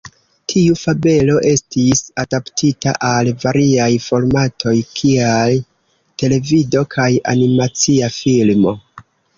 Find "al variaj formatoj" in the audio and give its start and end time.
3.11-4.75